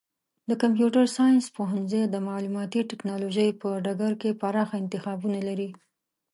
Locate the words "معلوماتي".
2.27-2.81